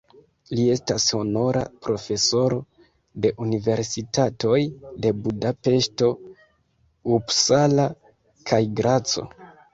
[0.59, 2.57] Li estas honora profesoro
[3.25, 4.57] de universitatoj
[5.05, 6.11] de Budapeŝto,
[7.21, 7.89] Uppsala
[8.51, 9.29] kaj Graco.